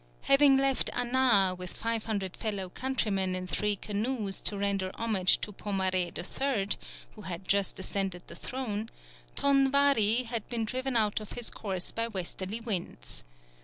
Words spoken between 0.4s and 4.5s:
left Anaa with 500 fellow countrymen in three canoes